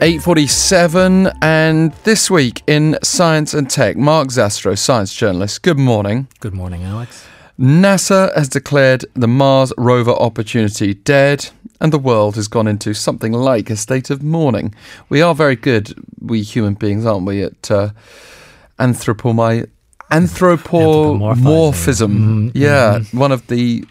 [0.00, 5.60] 8.47 and this week in Science and Tech, Mark Zastrow, science journalist.
[5.60, 6.26] Good morning.
[6.40, 7.26] Good morning, Alex.
[7.58, 11.50] NASA has declared the Mars rover opportunity dead
[11.82, 14.74] and the world has gone into something like a state of mourning.
[15.10, 17.90] We are very good, we human beings, aren't we, at uh,
[18.78, 19.68] anthropomy,
[20.10, 22.10] anthropomorphism.
[22.10, 22.48] Mm-hmm.
[22.54, 23.84] Yeah, one of the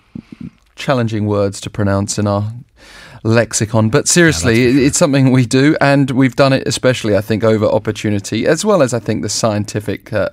[0.75, 2.51] challenging words to pronounce in our
[3.23, 3.89] lexicon.
[3.89, 7.43] But seriously, Yeah, it- it's something we do, and we've done it especially, I think,
[7.43, 10.29] over opportunity, as well as I think the scientific uh,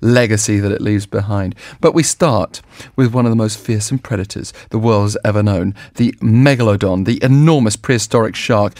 [0.00, 1.54] legacy that it leaves behind.
[1.80, 2.60] But we start
[2.96, 7.22] with one of the most fearsome predators the world has ever known the megalodon, the
[7.22, 8.74] enormous prehistoric shark.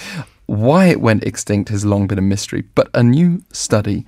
[0.47, 4.05] Why it went extinct has long been a mystery, but a new study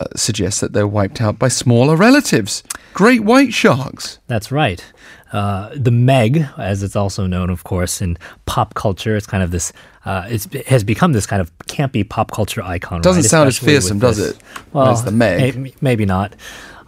[0.00, 4.18] uh, suggests that they're wiped out by smaller relatives, great white sharks.
[4.26, 4.84] That's right.
[5.32, 9.50] Uh, the Meg, as it's also known, of course, in pop culture, it's kind of
[9.50, 9.72] this.
[10.04, 13.02] Uh, it's, it has become this kind of campy pop culture icon.
[13.02, 13.30] Doesn't right?
[13.30, 14.42] sound as fearsome, does this- it?
[14.72, 15.56] Well, it's the Meg.
[15.56, 16.34] may- maybe not.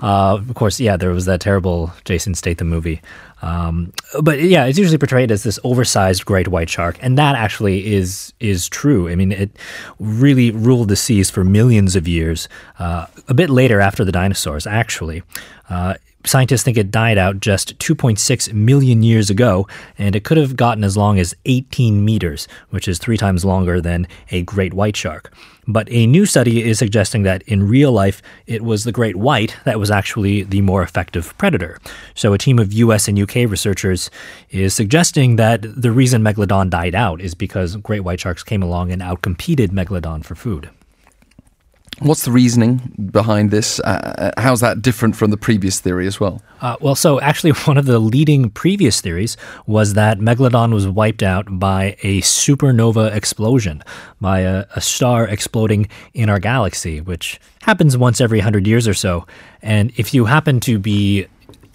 [0.02, 3.02] Uh, of course, yeah, there was that terrible Jason Statham movie.
[3.42, 7.92] Um, but yeah, it's usually portrayed as this oversized great white shark, and that actually
[7.92, 9.08] is is true.
[9.10, 9.50] I mean, it
[9.98, 12.48] really ruled the seas for millions of years.
[12.78, 15.22] Uh, a bit later, after the dinosaurs, actually.
[15.68, 19.66] Uh, Scientists think it died out just 2.6 million years ago,
[19.98, 23.80] and it could have gotten as long as 18 meters, which is three times longer
[23.80, 25.32] than a great white shark.
[25.66, 29.56] But a new study is suggesting that in real life, it was the great white
[29.64, 31.78] that was actually the more effective predator.
[32.14, 34.10] So a team of US and UK researchers
[34.50, 38.92] is suggesting that the reason Megalodon died out is because great white sharks came along
[38.92, 40.70] and outcompeted Megalodon for food.
[42.00, 43.78] What's the reasoning behind this?
[43.80, 46.40] Uh, uh, how's that different from the previous theory as well?
[46.62, 49.36] Uh, well, so actually, one of the leading previous theories
[49.66, 53.82] was that Megalodon was wiped out by a supernova explosion,
[54.18, 58.94] by a, a star exploding in our galaxy, which happens once every 100 years or
[58.94, 59.26] so.
[59.60, 61.26] And if you happen to be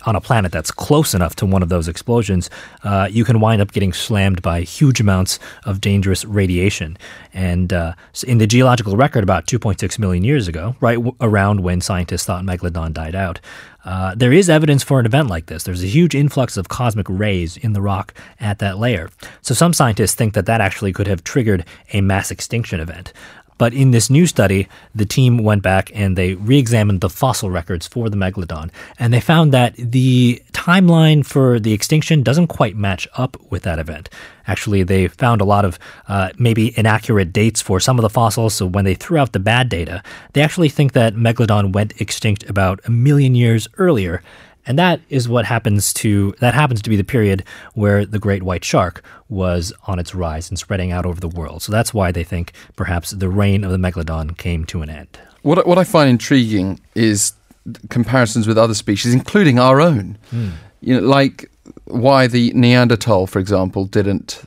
[0.05, 2.49] on a planet that's close enough to one of those explosions,
[2.83, 6.97] uh, you can wind up getting slammed by huge amounts of dangerous radiation.
[7.33, 7.93] And uh,
[8.25, 12.43] in the geological record, about 2.6 million years ago, right w- around when scientists thought
[12.43, 13.39] Megalodon died out,
[13.85, 15.63] uh, there is evidence for an event like this.
[15.63, 19.09] There's a huge influx of cosmic rays in the rock at that layer.
[19.41, 23.13] So some scientists think that that actually could have triggered a mass extinction event.
[23.57, 27.49] But in this new study, the team went back and they re examined the fossil
[27.49, 28.69] records for the megalodon.
[28.99, 33.79] And they found that the timeline for the extinction doesn't quite match up with that
[33.79, 34.09] event.
[34.47, 38.53] Actually, they found a lot of uh, maybe inaccurate dates for some of the fossils.
[38.55, 42.43] So when they threw out the bad data, they actually think that megalodon went extinct
[42.49, 44.21] about a million years earlier.
[44.67, 47.43] And that is what happens to that happens to be the period
[47.73, 51.61] where the great white shark was on its rise and spreading out over the world.
[51.61, 55.19] So that's why they think perhaps the reign of the megalodon came to an end.
[55.43, 57.33] What, I- what I find intriguing is
[57.89, 60.17] comparisons with other species, including our own.
[60.31, 60.49] Hmm.
[60.81, 61.49] You know, like
[61.85, 64.43] why the Neanderthal, for example, didn't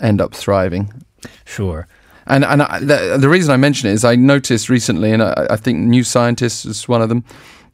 [0.00, 0.92] end up thriving.
[1.44, 1.86] Sure.
[2.26, 5.46] And and I, the, the reason I mention it is I noticed recently, and I,
[5.50, 7.24] I think New Scientist is one of them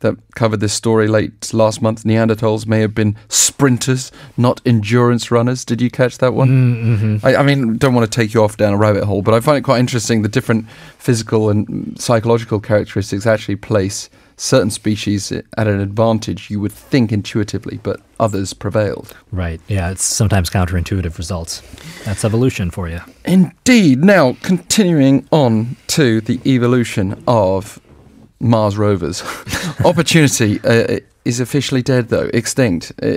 [0.01, 2.05] that covered this story late last month.
[2.05, 5.65] Neanderthals may have been sprinters, not endurance runners.
[5.65, 6.49] Did you catch that one?
[6.49, 7.27] Mm-hmm.
[7.27, 9.41] I, I mean, don't want to take you off down a rabbit hole, but I
[9.41, 15.67] find it quite interesting the different physical and psychological characteristics actually place certain species at
[15.67, 16.49] an advantage.
[16.49, 19.17] You would think intuitively, but others prevailed.
[19.33, 19.61] Right.
[19.69, 21.61] Yeah, it's sometimes counterintuitive results.
[22.05, 23.01] That's evolution for you.
[23.25, 24.05] Indeed.
[24.05, 27.81] Now, continuing on to the evolution of
[28.41, 29.23] Mars rovers.
[29.85, 32.93] Opportunity uh, is officially dead, though, extinct.
[33.03, 33.17] Uh,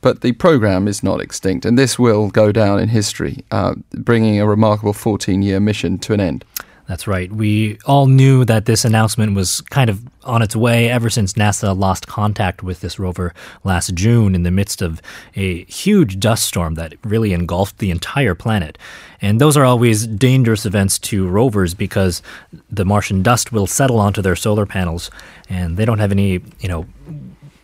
[0.00, 4.40] but the program is not extinct, and this will go down in history, uh, bringing
[4.40, 6.44] a remarkable 14 year mission to an end.
[6.90, 7.30] That's right.
[7.30, 11.78] We all knew that this announcement was kind of on its way ever since NASA
[11.78, 13.32] lost contact with this rover
[13.62, 15.00] last June in the midst of
[15.36, 18.76] a huge dust storm that really engulfed the entire planet.
[19.22, 22.22] And those are always dangerous events to rovers because
[22.68, 25.12] the Martian dust will settle onto their solar panels
[25.48, 26.86] and they don't have any, you know,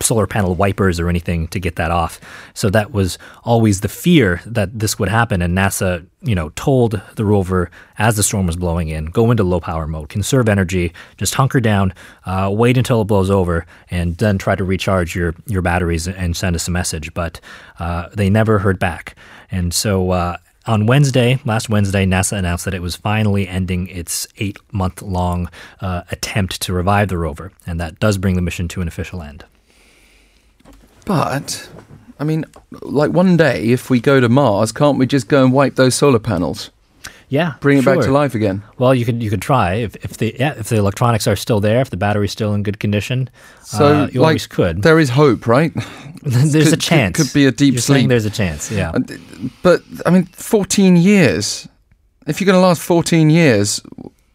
[0.01, 2.21] solar panel wipers or anything to get that off.
[2.55, 5.43] So that was always the fear that this would happen.
[5.43, 9.43] And NASA, you know, told the rover as the storm was blowing in, go into
[9.43, 11.95] low power mode, conserve energy, just hunker down,
[12.25, 16.37] uh, wait until it blows over, and then try to recharge your your batteries and
[16.37, 17.13] send us a message.
[17.15, 17.41] But
[17.79, 19.17] uh, they never heard back,
[19.51, 20.11] and so.
[20.11, 20.37] Uh,
[20.69, 25.49] on Wednesday, last Wednesday, NASA announced that it was finally ending its eight month long
[25.81, 29.23] uh, attempt to revive the rover, and that does bring the mission to an official
[29.23, 29.45] end.
[31.07, 31.69] But,
[32.21, 32.45] I mean,
[32.83, 35.95] like one day, if we go to Mars, can't we just go and wipe those
[35.95, 36.71] solar panels?
[37.29, 38.63] Yeah, bring it back to life again.
[38.79, 41.59] Well, you could you could try if, if the yeah, if the electronics are still
[41.61, 43.29] there, if the battery's still in good condition.
[43.65, 44.83] So, uh, you like, always could.
[44.83, 45.73] There is hope, right?
[46.23, 47.17] there's could- a could- chance.
[47.17, 48.09] could be a deep You're sleep.
[48.09, 48.71] There's a chance.
[48.71, 48.93] Yeah.
[49.65, 51.67] But I mean, 14 years.
[52.29, 53.81] If you're going to last 14 years,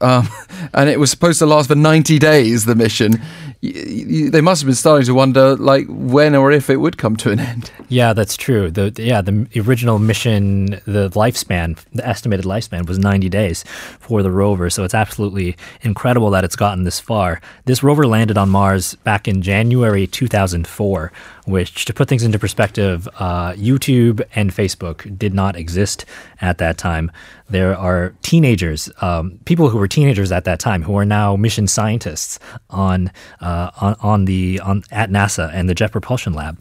[0.02, 0.28] um,
[0.74, 3.22] and it was supposed to last for 90 days, the mission,
[3.62, 7.32] they must have been starting to wonder, like, when or if it would come to
[7.32, 7.72] an end.
[7.90, 8.72] Yeah, that's true.
[8.72, 13.64] The- yeah, the original mission, the lifespan, the estimated lifespan was 90 days
[14.00, 14.70] for the rover.
[14.70, 17.40] So it's absolutely incredible that it's gotten this far.
[17.66, 21.12] This rover landed on Mars back in January 2004,
[21.46, 26.06] which, to put things into perspective, uh, YouTube and Facebook did not exist
[26.42, 27.12] at that time.
[27.50, 31.68] There are teenagers, um, people who were teenagers at that time, who are now mission
[31.68, 32.40] scientists
[32.70, 33.12] on
[33.42, 36.60] uh, on, on the on at NASA and the Jet Propulsion Lab.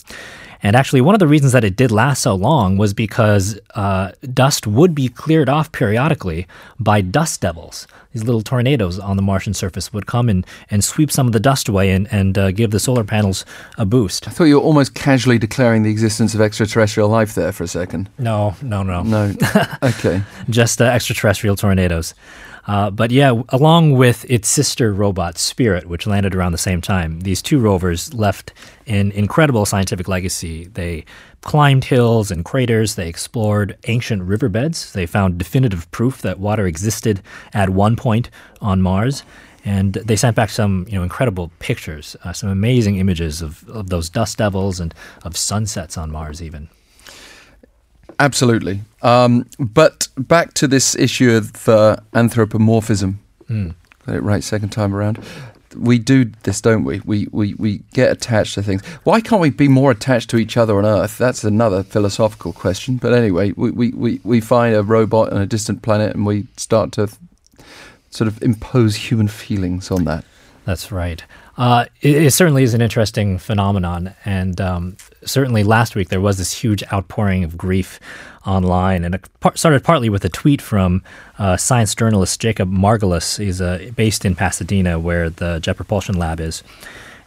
[0.63, 4.13] And actually, one of the reasons that it did last so long was because uh,
[4.35, 6.47] dust would be cleared off periodically
[6.79, 7.87] by dust devils.
[8.13, 11.41] These little tornadoes on the Martian surface would come and, and sweep some of the
[11.41, 13.45] dust away and, and uh, give the solar panels
[13.79, 14.27] a boost.
[14.27, 17.69] I thought you were almost casually declaring the existence of extraterrestrial life there for a
[17.69, 18.11] second.
[18.19, 19.03] No, no, no.
[19.03, 19.33] No.
[19.83, 20.23] okay.
[20.51, 22.15] just uh, extraterrestrial tornadoes.
[22.67, 27.21] Uh, but yeah, along with its sister robot, Spirit, which landed around the same time,
[27.21, 28.53] these two rovers left
[28.87, 30.67] an incredible scientific legacy.
[30.67, 31.05] They
[31.43, 37.23] climbed hills and craters, they explored ancient riverbeds, they found definitive proof that water existed
[37.55, 38.31] at one point
[38.61, 39.23] on Mars.
[39.65, 43.91] And they sent back some, you know, incredible pictures, uh, some amazing images of, of
[43.91, 46.69] those dust devils and of sunsets on Mars, even.
[48.19, 48.81] Absolutely.
[49.03, 53.21] Um, but back to this issue of uh, anthropomorphism.
[54.07, 55.23] Got it right second time around.
[55.77, 57.01] We do this, don't we?
[57.05, 57.55] We, we?
[57.55, 58.85] we get attached to things.
[59.05, 61.17] Why can't we be more attached to each other on Earth?
[61.17, 62.97] That's another philosophical question.
[62.97, 66.49] But anyway, we, we, we, we find a robot on a distant planet and we
[66.57, 67.09] start to
[68.11, 70.25] sort of impose human feelings on that.
[70.65, 71.23] That's right.
[71.61, 74.97] Uh, it, it certainly is an interesting phenomenon, and um,
[75.27, 78.01] certainly last week there was this huge outpouring of grief
[78.47, 81.03] online, and it par- started partly with a tweet from
[81.39, 83.37] uh, science journalist Jacob Margolis.
[83.37, 86.63] He's uh, based in Pasadena, where the Jet Propulsion Lab is,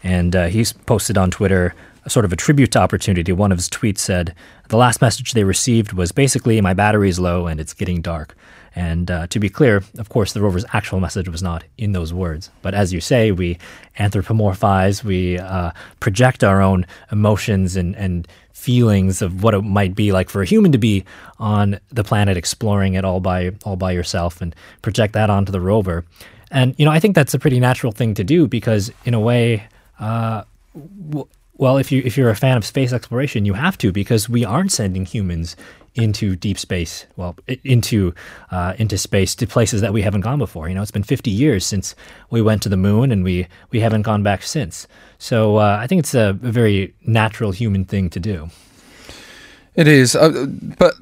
[0.02, 3.32] and uh, he's posted on Twitter a sort of a tribute to Opportunity.
[3.32, 4.34] One of his tweets said,
[4.70, 8.36] "The last message they received was basically, my battery's low and it's getting dark."
[8.76, 12.12] And uh, to be clear, of course, the rover's actual message was not in those
[12.12, 12.50] words.
[12.62, 13.60] But as you say, we
[14.00, 20.12] anthropomorphize, we uh, project our own emotions and, and feelings of what it might be
[20.12, 21.04] like for a human to be
[21.38, 25.62] on the planet, exploring it all by all by yourself, and project that onto the
[25.62, 26.06] rover.
[26.50, 29.20] And you know, I think that's a pretty natural thing to do because, in a
[29.20, 29.68] way,
[30.00, 30.44] uh,
[31.10, 31.28] w-
[31.58, 34.46] well, if you if you're a fan of space exploration, you have to because we
[34.46, 35.56] aren't sending humans
[35.96, 37.06] into deep space.
[37.16, 38.14] Well, into
[38.52, 40.70] uh, into space to places that we haven't gone before.
[40.70, 41.96] You know, it's been 50 years since
[42.30, 44.88] we went to the moon, and we we haven't gone back since.
[45.18, 48.50] So uh, I think it's a, very natural human thing to do.
[49.76, 50.46] It is, uh,
[50.78, 50.96] but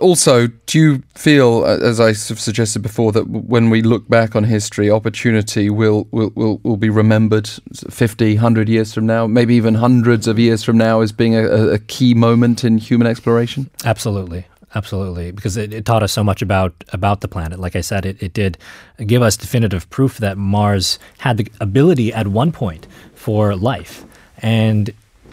[0.00, 4.44] also, do you feel, uh, as I suggested before, that when we look back on
[4.44, 7.48] history, opportunity will will, will, will be remembered
[7.90, 11.44] 50, 100 years from now, maybe even hundreds of years from now, as being a,
[11.46, 13.70] a- a key moment in human exploration?
[13.84, 14.46] Absolutely.
[14.72, 17.58] Absolutely, because it, it taught us so much about about the planet.
[17.58, 18.56] Like I said, it, it did
[19.04, 24.04] give us definitive proof that Mars had the ability at one point for life,
[24.38, 24.90] and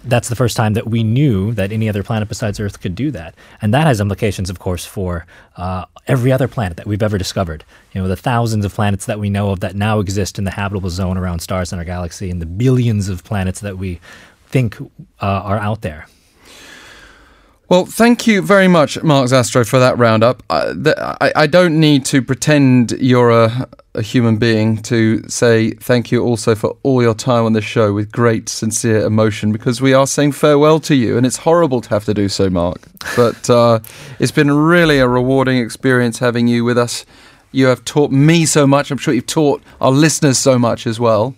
[0.07, 3.11] that's the first time that we knew that any other planet besides Earth could do
[3.11, 3.35] that.
[3.61, 5.25] And that has implications, of course, for
[5.57, 7.63] uh, every other planet that we've ever discovered.
[7.93, 10.51] You know, the thousands of planets that we know of that now exist in the
[10.51, 13.99] habitable zone around stars in our galaxy, and the billions of planets that we
[14.47, 14.85] think uh,
[15.19, 16.07] are out there.
[17.69, 20.41] Well, thank you very much, Mark Zastrow, for that roundup.
[20.49, 25.71] Uh, th- I, I don't need to pretend you're a, a human being to say
[25.71, 29.81] thank you also for all your time on the show with great, sincere emotion because
[29.81, 32.79] we are saying farewell to you, and it's horrible to have to do so, Mark.
[33.17, 33.79] But uh,
[34.17, 37.05] it's been really a rewarding experience having you with us.
[37.51, 38.91] You have taught me so much.
[38.91, 41.35] I'm sure you've taught our listeners so much as well.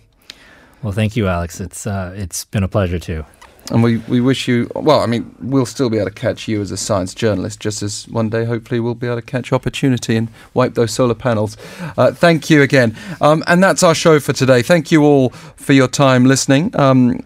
[0.80, 1.60] Well, thank you, Alex.
[1.60, 3.24] It's uh, it's been a pleasure too.
[3.70, 6.60] And we, we wish you, well, I mean, we'll still be able to catch you
[6.60, 10.16] as a science journalist, just as one day, hopefully, we'll be able to catch opportunity
[10.16, 11.56] and wipe those solar panels.
[11.96, 12.96] Uh, thank you again.
[13.20, 14.62] Um, and that's our show for today.
[14.62, 16.74] Thank you all for your time listening.
[16.76, 17.22] Um,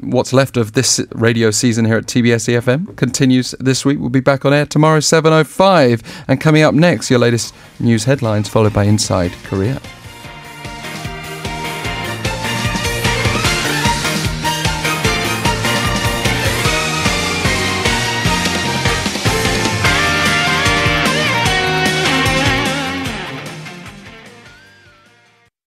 [0.00, 3.98] what's left of this radio season here at TBS EFM continues this week.
[3.98, 6.02] We'll be back on air tomorrow, 7.05.
[6.28, 9.80] And coming up next, your latest news headlines, followed by Inside Korea.